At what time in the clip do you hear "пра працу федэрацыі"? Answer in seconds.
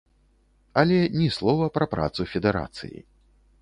1.79-2.97